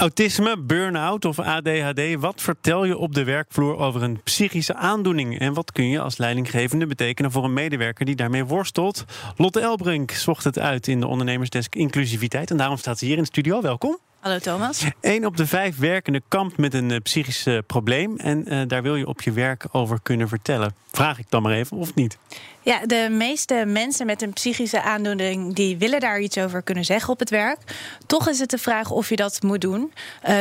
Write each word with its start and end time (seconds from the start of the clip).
Autisme, 0.00 0.56
burn-out 0.58 1.24
of 1.24 1.38
ADHD. 1.38 2.14
Wat 2.18 2.40
vertel 2.42 2.84
je 2.84 2.96
op 2.96 3.14
de 3.14 3.24
werkvloer 3.24 3.76
over 3.76 4.02
een 4.02 4.22
psychische 4.22 4.74
aandoening? 4.74 5.38
En 5.38 5.54
wat 5.54 5.72
kun 5.72 5.88
je 5.88 6.00
als 6.00 6.16
leidinggevende 6.16 6.86
betekenen 6.86 7.30
voor 7.30 7.44
een 7.44 7.52
medewerker 7.52 8.04
die 8.04 8.16
daarmee 8.16 8.44
worstelt? 8.44 9.04
Lotte 9.36 9.60
Elbrink 9.60 10.10
zocht 10.10 10.44
het 10.44 10.58
uit 10.58 10.88
in 10.88 11.00
de 11.00 11.06
ondernemersdesk 11.06 11.74
Inclusiviteit. 11.74 12.50
En 12.50 12.56
daarom 12.56 12.76
staat 12.76 12.98
ze 12.98 13.04
hier 13.04 13.16
in 13.16 13.22
de 13.22 13.28
studio. 13.28 13.62
Welkom. 13.62 13.98
Hallo 14.20 14.38
Thomas. 14.38 14.84
Eén 15.00 15.26
op 15.26 15.36
de 15.36 15.46
vijf 15.46 15.78
werkenden 15.78 16.22
kampt 16.28 16.56
met 16.56 16.74
een 16.74 16.90
uh, 16.90 16.96
psychisch 17.02 17.46
uh, 17.46 17.58
probleem. 17.66 18.16
En 18.16 18.52
uh, 18.52 18.62
daar 18.66 18.82
wil 18.82 18.96
je 18.96 19.06
op 19.06 19.22
je 19.22 19.32
werk 19.32 19.64
over 19.72 19.98
kunnen 20.02 20.28
vertellen. 20.28 20.74
Vraag 20.92 21.18
ik 21.18 21.26
dan 21.28 21.42
maar 21.42 21.52
even, 21.52 21.76
of 21.76 21.94
niet? 21.94 22.18
Ja, 22.62 22.86
de 22.86 23.08
meeste 23.10 23.64
mensen 23.66 24.06
met 24.06 24.22
een 24.22 24.32
psychische 24.32 24.82
aandoening... 24.82 25.54
die 25.54 25.78
willen 25.78 26.00
daar 26.00 26.20
iets 26.20 26.38
over 26.38 26.62
kunnen 26.62 26.84
zeggen 26.84 27.12
op 27.12 27.18
het 27.18 27.30
werk. 27.30 27.58
Toch 28.06 28.28
is 28.28 28.38
het 28.38 28.50
de 28.50 28.58
vraag 28.58 28.90
of 28.90 29.08
je 29.08 29.16
dat 29.16 29.42
moet 29.42 29.60
doen. 29.60 29.92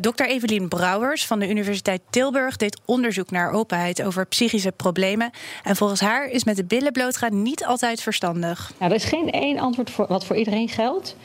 Dr. 0.00 0.22
Evelien 0.22 0.68
Brouwers 0.68 1.26
van 1.26 1.38
de 1.38 1.48
Universiteit 1.48 2.00
Tilburg... 2.10 2.56
deed 2.56 2.80
onderzoek 2.84 3.30
naar 3.30 3.52
openheid 3.52 4.02
over 4.02 4.26
psychische 4.26 4.72
problemen. 4.72 5.30
En 5.62 5.76
volgens 5.76 6.00
haar 6.00 6.26
is 6.26 6.44
met 6.44 6.56
de 6.56 6.64
billen 6.64 6.92
blootgaan 6.92 7.42
niet 7.42 7.64
altijd 7.64 8.02
verstandig. 8.02 8.72
Nou, 8.78 8.90
er 8.90 8.96
is 8.96 9.04
geen 9.04 9.30
één 9.30 9.58
antwoord 9.58 9.90
voor, 9.90 10.06
wat 10.06 10.26
voor 10.26 10.36
iedereen 10.36 10.68
geldt... 10.68 11.16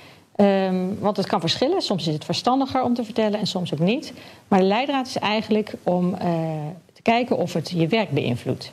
Um, 0.41 0.99
want 0.99 1.17
het 1.17 1.27
kan 1.27 1.39
verschillen. 1.39 1.81
Soms 1.81 2.07
is 2.07 2.13
het 2.13 2.25
verstandiger 2.25 2.83
om 2.83 2.93
te 2.93 3.03
vertellen 3.03 3.39
en 3.39 3.47
soms 3.47 3.73
ook 3.73 3.79
niet. 3.79 4.13
Maar 4.47 4.59
de 4.59 4.65
leidraad 4.65 5.07
is 5.07 5.17
eigenlijk 5.17 5.73
om 5.83 6.09
uh, 6.13 6.19
te 6.93 7.01
kijken 7.01 7.37
of 7.37 7.53
het 7.53 7.69
je 7.69 7.87
werk 7.87 8.09
beïnvloedt. 8.09 8.71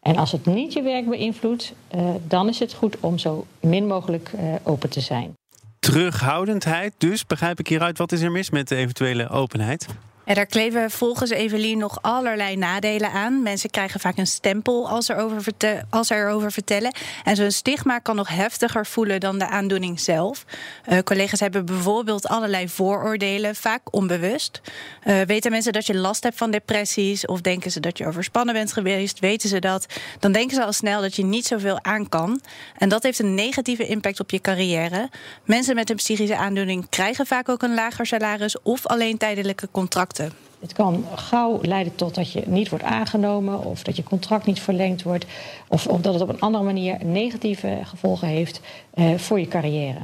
En 0.00 0.16
als 0.16 0.32
het 0.32 0.46
niet 0.46 0.72
je 0.72 0.82
werk 0.82 1.08
beïnvloedt, 1.08 1.72
uh, 1.94 2.08
dan 2.28 2.48
is 2.48 2.58
het 2.58 2.72
goed 2.72 2.96
om 3.00 3.18
zo 3.18 3.46
min 3.60 3.86
mogelijk 3.86 4.30
uh, 4.34 4.54
open 4.62 4.90
te 4.90 5.00
zijn. 5.00 5.34
Terughoudendheid, 5.78 6.92
dus 6.98 7.26
begrijp 7.26 7.58
ik 7.58 7.68
hieruit. 7.68 7.98
Wat 7.98 8.12
is 8.12 8.20
er 8.20 8.30
mis 8.30 8.50
met 8.50 8.68
de 8.68 8.76
eventuele 8.76 9.28
openheid? 9.28 9.86
Daar 10.24 10.46
kleven 10.46 10.90
volgens 10.90 11.30
Evelien 11.30 11.78
nog 11.78 11.98
allerlei 12.00 12.56
nadelen 12.56 13.10
aan. 13.10 13.42
Mensen 13.42 13.70
krijgen 13.70 14.00
vaak 14.00 14.18
een 14.18 14.26
stempel 14.26 14.88
als, 14.88 15.08
er 15.08 15.16
over 15.16 15.52
als 15.90 16.06
ze 16.06 16.14
erover 16.14 16.52
vertellen. 16.52 16.94
En 17.24 17.36
zo'n 17.36 17.50
stigma 17.50 17.98
kan 17.98 18.16
nog 18.16 18.28
heftiger 18.28 18.86
voelen 18.86 19.20
dan 19.20 19.38
de 19.38 19.48
aandoening 19.48 20.00
zelf. 20.00 20.44
Uh, 20.88 20.98
collega's 20.98 21.40
hebben 21.40 21.66
bijvoorbeeld 21.66 22.28
allerlei 22.28 22.68
vooroordelen, 22.68 23.54
vaak 23.54 23.80
onbewust. 23.90 24.60
Uh, 25.04 25.20
weten 25.20 25.50
mensen 25.50 25.72
dat 25.72 25.86
je 25.86 25.96
last 25.96 26.22
hebt 26.22 26.36
van 26.36 26.50
depressies 26.50 27.26
of 27.26 27.40
denken 27.40 27.70
ze 27.70 27.80
dat 27.80 27.98
je 27.98 28.06
overspannen 28.06 28.54
bent 28.54 28.72
geweest, 28.72 29.18
weten 29.18 29.48
ze 29.48 29.58
dat, 29.58 29.86
dan 30.18 30.32
denken 30.32 30.56
ze 30.56 30.64
al 30.64 30.72
snel 30.72 31.00
dat 31.00 31.16
je 31.16 31.24
niet 31.24 31.46
zoveel 31.46 31.84
aan 31.84 32.08
kan. 32.08 32.40
En 32.78 32.88
dat 32.88 33.02
heeft 33.02 33.18
een 33.18 33.34
negatieve 33.34 33.86
impact 33.86 34.20
op 34.20 34.30
je 34.30 34.40
carrière. 34.40 35.10
Mensen 35.44 35.74
met 35.74 35.90
een 35.90 35.96
psychische 35.96 36.36
aandoening 36.36 36.88
krijgen 36.88 37.26
vaak 37.26 37.48
ook 37.48 37.62
een 37.62 37.74
lager 37.74 38.06
salaris 38.06 38.62
of 38.62 38.86
alleen 38.86 39.18
tijdelijke 39.18 39.68
contracten. 39.70 40.13
Het 40.60 40.72
kan 40.72 41.04
gauw 41.14 41.58
leiden 41.62 41.94
tot 41.94 42.14
dat 42.14 42.32
je 42.32 42.42
niet 42.46 42.68
wordt 42.68 42.84
aangenomen 42.84 43.64
of 43.64 43.82
dat 43.82 43.96
je 43.96 44.02
contract 44.02 44.46
niet 44.46 44.60
verlengd 44.60 45.02
wordt 45.02 45.26
of, 45.68 45.86
of 45.86 46.00
dat 46.00 46.12
het 46.12 46.22
op 46.22 46.28
een 46.28 46.40
andere 46.40 46.64
manier 46.64 47.04
negatieve 47.04 47.80
gevolgen 47.84 48.28
heeft 48.28 48.60
uh, 48.94 49.18
voor 49.18 49.40
je 49.40 49.48
carrière. 49.48 49.98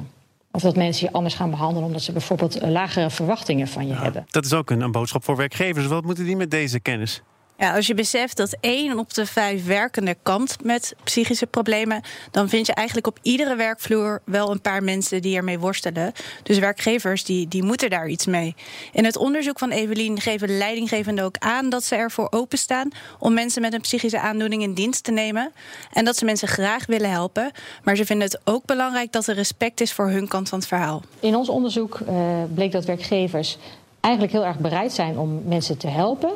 Of 0.53 0.63
dat 0.63 0.77
mensen 0.77 1.07
je 1.07 1.13
anders 1.13 1.35
gaan 1.35 1.51
behandelen 1.51 1.87
omdat 1.87 2.03
ze 2.03 2.13
bijvoorbeeld 2.13 2.63
lagere 2.63 3.11
verwachtingen 3.11 3.69
van 3.69 3.87
je 3.87 3.93
ja, 3.93 4.03
hebben. 4.03 4.27
Dat 4.31 4.45
is 4.45 4.53
ook 4.53 4.71
een, 4.71 4.81
een 4.81 4.93
boodschap 4.93 5.25
voor 5.25 5.37
werkgevers. 5.37 5.87
Wat 5.87 6.05
moeten 6.05 6.25
die 6.25 6.37
met 6.37 6.51
deze 6.51 6.81
kennis? 6.81 7.23
Ja, 7.61 7.75
als 7.75 7.87
je 7.87 7.95
beseft 7.95 8.37
dat 8.37 8.57
één 8.61 8.99
op 8.99 9.15
de 9.15 9.27
vijf 9.27 9.67
werkenden 9.67 10.17
kampt 10.23 10.65
met 10.65 10.95
psychische 11.05 11.47
problemen, 11.47 12.03
dan 12.31 12.49
vind 12.49 12.67
je 12.67 12.75
eigenlijk 12.75 13.07
op 13.07 13.19
iedere 13.23 13.57
werkvloer 13.57 14.23
wel 14.25 14.51
een 14.51 14.61
paar 14.61 14.83
mensen 14.83 15.23
die 15.23 15.37
ermee 15.37 15.59
worstelen. 15.59 16.13
Dus 16.43 16.59
werkgevers 16.59 17.25
die, 17.25 17.49
die 17.49 17.63
moeten 17.63 17.91
daar 17.91 18.09
iets 18.09 18.27
mee. 18.27 18.55
In 18.93 19.05
het 19.05 19.17
onderzoek 19.17 19.59
van 19.59 19.71
Evelien 19.71 20.21
geven 20.21 20.49
de 20.49 20.55
leidinggevenden 20.55 21.25
ook 21.25 21.37
aan 21.39 21.69
dat 21.69 21.85
ze 21.85 21.95
ervoor 21.95 22.27
openstaan 22.31 22.89
om 23.19 23.35
mensen 23.35 23.63
met 23.63 23.73
een 23.73 23.81
psychische 23.81 24.21
aandoening 24.21 24.63
in 24.63 24.75
dienst 24.75 25.05
te 25.05 25.13
nemen. 25.13 25.53
En 25.93 26.05
dat 26.05 26.17
ze 26.17 26.25
mensen 26.25 26.49
graag 26.49 26.87
willen 26.87 27.11
helpen. 27.11 27.51
Maar 27.85 27.97
ze 27.97 28.05
vinden 28.05 28.27
het 28.27 28.41
ook 28.45 28.65
belangrijk 28.65 29.13
dat 29.13 29.27
er 29.27 29.35
respect 29.35 29.81
is 29.81 29.93
voor 29.93 30.09
hun 30.09 30.29
kant 30.29 30.49
van 30.49 30.59
het 30.59 30.69
verhaal. 30.69 31.03
In 31.21 31.37
ons 31.37 31.49
onderzoek 31.49 31.99
uh, 31.99 32.43
bleek 32.55 32.73
dat 32.73 32.85
werkgevers 32.85 33.59
eigenlijk 34.01 34.33
heel 34.33 34.45
erg 34.45 34.59
bereid 34.59 34.93
zijn 34.93 35.19
om 35.19 35.43
mensen 35.45 35.77
te 35.77 35.89
helpen. 35.89 36.31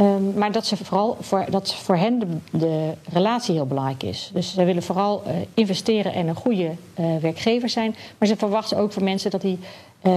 Um, 0.00 0.32
maar 0.34 0.52
dat, 0.52 0.66
ze 0.66 0.76
vooral 0.76 1.16
voor, 1.20 1.44
dat 1.50 1.74
voor 1.74 1.96
hen 1.96 2.42
de, 2.50 2.92
relatie 3.12 3.54
heel 3.54 3.66
belangrijk 3.66 4.02
is. 4.02 4.30
Dus 4.34 4.54
ze 4.54 4.64
willen 4.64 4.82
vooral 4.82 5.22
uh, 5.26 5.32
investeren 5.54 6.12
en 6.12 6.28
een 6.28 6.34
goede 6.34 6.70
uh, 7.00 7.16
werkgever 7.16 7.68
zijn. 7.68 7.94
Maar 8.18 8.28
ze 8.28 8.36
verwachten 8.36 8.76
ook 8.76 8.92
van 8.92 9.04
mensen 9.04 9.30
dat 9.30 9.40
die 9.40 9.58
uh, 10.02 10.12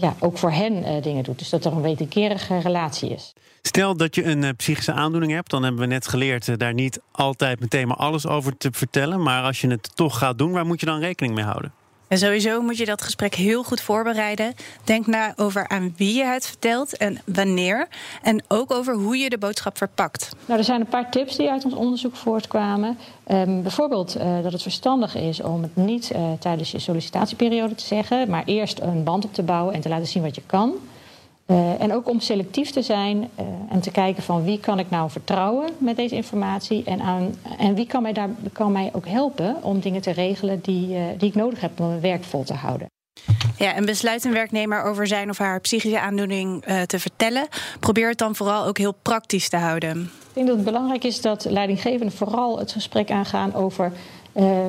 ja, 0.00 0.14
ook 0.18 0.38
voor 0.38 0.52
hen 0.52 1.02
dingen 1.02 1.24
doet. 1.24 1.38
Dus 1.38 1.48
dat 1.48 1.64
er 1.64 1.72
een 1.72 1.82
wederkerige 1.82 2.58
relatie 2.58 3.10
is. 3.10 3.32
Stel 3.62 3.96
dat 3.96 4.14
je 4.14 4.24
een 4.24 4.56
psychische 4.56 4.92
aandoening 4.92 5.32
hebt, 5.32 5.50
dan 5.50 5.62
hebben 5.62 5.80
we 5.80 5.86
net 5.86 6.08
geleerd 6.08 6.58
daar 6.58 6.74
niet 6.74 7.00
altijd 7.10 7.60
meteen 7.60 7.88
maar 7.88 7.96
alles 7.96 8.26
over 8.26 8.56
te 8.56 8.68
vertellen. 8.72 9.22
Maar 9.22 9.42
als 9.42 9.60
je 9.60 9.68
het 9.68 9.96
toch 9.96 10.18
gaat 10.18 10.38
doen, 10.38 10.52
waar 10.52 10.66
moet 10.66 10.80
je 10.80 10.86
dan 10.86 11.00
rekening 11.00 11.34
mee 11.34 11.44
houden? 11.44 11.72
En 12.10 12.18
sowieso 12.18 12.62
moet 12.62 12.76
je 12.76 12.84
dat 12.84 13.02
gesprek 13.02 13.34
heel 13.34 13.62
goed 13.62 13.80
voorbereiden. 13.80 14.54
Denk 14.84 15.06
na 15.06 15.32
over 15.36 15.68
aan 15.68 15.94
wie 15.96 16.14
je 16.14 16.24
het 16.24 16.46
vertelt 16.46 16.96
en 16.96 17.18
wanneer. 17.24 17.88
En 18.22 18.42
ook 18.48 18.72
over 18.72 18.94
hoe 18.94 19.16
je 19.16 19.30
de 19.30 19.38
boodschap 19.38 19.76
verpakt. 19.76 20.28
Nou, 20.46 20.58
er 20.58 20.64
zijn 20.64 20.80
een 20.80 20.86
paar 20.86 21.10
tips 21.10 21.36
die 21.36 21.50
uit 21.50 21.64
ons 21.64 21.74
onderzoek 21.74 22.16
voortkwamen. 22.16 22.98
Um, 23.28 23.62
bijvoorbeeld 23.62 24.16
uh, 24.16 24.42
dat 24.42 24.52
het 24.52 24.62
verstandig 24.62 25.14
is 25.14 25.42
om 25.42 25.62
het 25.62 25.76
niet 25.76 26.10
uh, 26.14 26.32
tijdens 26.38 26.70
je 26.70 26.78
sollicitatieperiode 26.78 27.74
te 27.74 27.84
zeggen, 27.84 28.30
maar 28.30 28.42
eerst 28.44 28.80
een 28.80 29.04
band 29.04 29.24
op 29.24 29.34
te 29.34 29.42
bouwen 29.42 29.74
en 29.74 29.80
te 29.80 29.88
laten 29.88 30.06
zien 30.06 30.22
wat 30.22 30.34
je 30.34 30.42
kan. 30.46 30.74
Uh, 31.50 31.80
en 31.80 31.92
ook 31.94 32.08
om 32.08 32.20
selectief 32.20 32.70
te 32.70 32.82
zijn 32.82 33.16
uh, 33.16 33.46
en 33.70 33.80
te 33.80 33.90
kijken 33.90 34.22
van 34.22 34.44
wie 34.44 34.60
kan 34.60 34.78
ik 34.78 34.90
nou 34.90 35.10
vertrouwen 35.10 35.70
met 35.78 35.96
deze 35.96 36.14
informatie 36.14 36.84
en, 36.84 37.00
aan, 37.00 37.34
en 37.58 37.74
wie 37.74 37.86
kan 37.86 38.02
mij, 38.02 38.12
daar, 38.12 38.28
kan 38.52 38.72
mij 38.72 38.90
ook 38.92 39.06
helpen 39.06 39.56
om 39.62 39.80
dingen 39.80 40.00
te 40.00 40.10
regelen 40.10 40.60
die, 40.60 40.88
uh, 40.88 41.02
die 41.18 41.28
ik 41.28 41.34
nodig 41.34 41.60
heb 41.60 41.80
om 41.80 41.88
mijn 41.88 42.00
werk 42.00 42.24
vol 42.24 42.44
te 42.44 42.54
houden. 42.54 42.86
Ja, 43.56 43.74
en 43.74 43.84
besluit 43.84 44.24
een 44.24 44.32
werknemer 44.32 44.82
over 44.82 45.06
zijn 45.06 45.30
of 45.30 45.38
haar 45.38 45.60
psychische 45.60 46.00
aandoening 46.00 46.64
te 46.86 46.98
vertellen. 46.98 47.48
Probeer 47.80 48.08
het 48.08 48.18
dan 48.18 48.34
vooral 48.34 48.66
ook 48.66 48.78
heel 48.78 48.94
praktisch 49.02 49.48
te 49.48 49.56
houden. 49.56 50.02
Ik 50.02 50.34
denk 50.34 50.46
dat 50.46 50.56
het 50.56 50.64
belangrijk 50.64 51.04
is 51.04 51.20
dat 51.20 51.44
leidinggevenden 51.44 52.16
vooral 52.16 52.58
het 52.58 52.72
gesprek 52.72 53.10
aangaan 53.10 53.54
over 53.54 53.92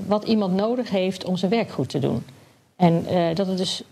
wat 0.07 0.23
iemand 0.23 0.55
nodig 0.55 0.89
heeft 0.89 1.25
om 1.25 1.37
zijn 1.37 1.51
werk 1.51 1.71
goed 1.71 1.89
te 1.89 1.99
doen. 1.99 2.23
En 2.81 3.05
uh, 3.11 3.35
dat 3.35 3.47
het 3.47 3.57
dus 3.57 3.83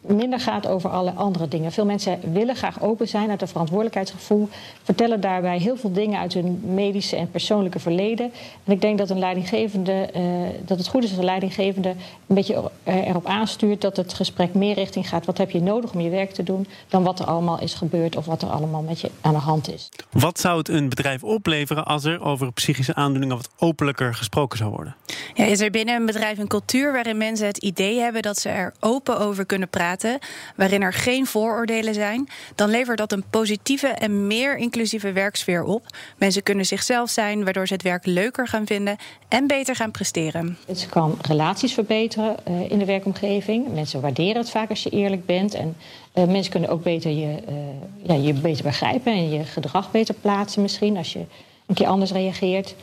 minder 0.00 0.40
gaat 0.40 0.66
over 0.66 0.90
alle 0.90 1.10
andere 1.10 1.48
dingen. 1.48 1.72
Veel 1.72 1.84
mensen 1.84 2.18
willen 2.32 2.56
graag 2.56 2.82
open 2.82 3.08
zijn 3.08 3.30
uit 3.30 3.42
een 3.42 3.48
verantwoordelijkheidsgevoel, 3.48 4.48
vertellen 4.82 5.20
daarbij 5.20 5.58
heel 5.58 5.76
veel 5.76 5.92
dingen 5.92 6.18
uit 6.20 6.34
hun 6.34 6.60
medische 6.64 7.16
en 7.16 7.30
persoonlijke 7.30 7.78
verleden. 7.78 8.32
En 8.64 8.72
ik 8.72 8.80
denk 8.80 8.98
dat 8.98 9.10
een 9.10 9.18
leidinggevende, 9.18 10.10
uh, 10.16 10.22
dat 10.64 10.78
het 10.78 10.88
goed 10.88 11.02
is 11.04 11.08
als 11.08 11.18
een 11.18 11.24
leidinggevende 11.24 11.88
een 12.26 12.34
beetje 12.34 12.70
erop 12.84 13.26
aanstuurt 13.26 13.80
dat 13.80 13.96
het 13.96 14.14
gesprek 14.14 14.54
meer 14.54 14.74
richting 14.74 15.08
gaat. 15.08 15.26
Wat 15.26 15.38
heb 15.38 15.50
je 15.50 15.60
nodig 15.60 15.92
om 15.92 16.00
je 16.00 16.10
werk 16.10 16.30
te 16.30 16.42
doen, 16.42 16.66
dan 16.88 17.02
wat 17.02 17.20
er 17.20 17.26
allemaal 17.26 17.60
is 17.60 17.74
gebeurd 17.74 18.16
of 18.16 18.26
wat 18.26 18.42
er 18.42 18.48
allemaal 18.48 18.82
met 18.82 19.00
je 19.00 19.10
aan 19.20 19.32
de 19.32 19.38
hand 19.38 19.72
is. 19.72 19.88
Wat 20.10 20.40
zou 20.40 20.58
het 20.58 20.68
een 20.68 20.88
bedrijf 20.88 21.22
opleveren 21.22 21.84
als 21.84 22.04
er 22.04 22.22
over 22.22 22.52
psychische 22.52 22.94
aandoeningen 22.94 23.36
wat 23.36 23.50
openlijker 23.58 24.14
gesproken 24.14 24.58
zou 24.58 24.70
worden? 24.70 24.96
Ja, 25.34 25.44
is 25.44 25.60
er 25.60 25.70
binnen 25.70 25.94
een 25.94 26.06
bedrijf 26.06 26.38
een 26.38 26.48
cultuur 26.48 26.92
waarin 26.92 27.16
mensen 27.16 27.46
het 27.46 27.58
idee 27.58 27.98
hebben 27.98 28.22
dat 28.22 28.32
ze 28.38 28.48
er 28.48 28.74
open 28.80 29.18
over 29.18 29.46
kunnen 29.46 29.68
praten, 29.68 30.18
waarin 30.56 30.82
er 30.82 30.92
geen 30.92 31.26
vooroordelen 31.26 31.94
zijn, 31.94 32.28
dan 32.54 32.70
levert 32.70 32.98
dat 32.98 33.12
een 33.12 33.24
positieve 33.30 33.86
en 33.86 34.26
meer 34.26 34.56
inclusieve 34.56 35.12
werksfeer 35.12 35.62
op. 35.62 35.86
Mensen 36.18 36.42
kunnen 36.42 36.66
zichzelf 36.66 37.10
zijn, 37.10 37.44
waardoor 37.44 37.66
ze 37.66 37.72
het 37.72 37.82
werk 37.82 38.06
leuker 38.06 38.48
gaan 38.48 38.66
vinden 38.66 38.96
en 39.28 39.46
beter 39.46 39.76
gaan 39.76 39.90
presteren. 39.90 40.58
Het 40.66 40.86
kan 40.90 41.18
relaties 41.22 41.74
verbeteren 41.74 42.36
uh, 42.48 42.70
in 42.70 42.78
de 42.78 42.84
werkomgeving. 42.84 43.72
Mensen 43.72 44.00
waarderen 44.00 44.36
het 44.36 44.50
vaak 44.50 44.70
als 44.70 44.82
je 44.82 44.90
eerlijk 44.90 45.26
bent. 45.26 45.54
En 45.54 45.76
uh, 46.14 46.24
mensen 46.24 46.52
kunnen 46.52 46.70
ook 46.70 46.82
beter 46.82 47.10
je, 47.10 47.36
uh, 47.48 47.54
ja, 48.02 48.14
je 48.14 48.32
beter 48.32 48.64
begrijpen 48.64 49.12
en 49.12 49.30
je 49.30 49.44
gedrag 49.44 49.90
beter 49.90 50.14
plaatsen 50.14 50.62
misschien 50.62 50.96
als 50.96 51.12
je 51.12 51.24
een 51.66 51.74
keer 51.74 51.86
anders 51.86 52.12
reageert. 52.12 52.74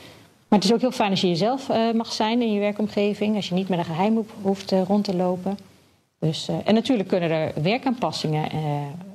Maar 0.51 0.59
het 0.59 0.69
is 0.69 0.75
ook 0.75 0.81
heel 0.81 0.91
fijn 0.91 1.11
als 1.11 1.21
je 1.21 1.27
jezelf 1.27 1.69
uh, 1.69 1.91
mag 1.91 2.11
zijn 2.11 2.41
in 2.41 2.53
je 2.53 2.59
werkomgeving. 2.59 3.35
Als 3.35 3.49
je 3.49 3.55
niet 3.55 3.69
met 3.69 3.79
een 3.79 3.85
geheim 3.85 4.25
hoeft 4.41 4.71
uh, 4.71 4.81
rond 4.83 5.03
te 5.03 5.15
lopen. 5.15 5.57
Dus, 6.19 6.49
uh, 6.49 6.55
en 6.65 6.73
natuurlijk 6.73 7.09
kunnen 7.09 7.31
er 7.31 7.61
werkaanpassingen 7.61 8.49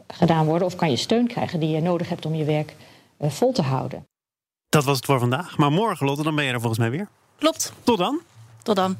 gedaan 0.06 0.46
worden. 0.46 0.66
Of 0.66 0.76
kan 0.76 0.90
je 0.90 0.96
steun 0.96 1.26
krijgen 1.26 1.60
die 1.60 1.68
je 1.68 1.80
nodig 1.80 2.08
hebt 2.08 2.26
om 2.26 2.34
je 2.34 2.44
werk 2.44 2.74
vol 3.20 3.52
te 3.52 3.62
houden. 3.62 4.06
Dat 4.68 4.84
was 4.84 4.96
het 4.96 5.06
voor 5.06 5.18
vandaag. 5.18 5.56
Maar 5.56 5.72
morgen, 5.72 6.06
Lotte, 6.06 6.22
dan 6.22 6.34
ben 6.34 6.44
je 6.44 6.52
er 6.52 6.60
volgens 6.60 6.78
mij 6.78 6.90
weer. 6.90 7.08
Klopt. 7.38 7.72
Tot 7.82 7.98
dan. 7.98 8.20
Tot 8.62 8.76
dan. 8.76 8.96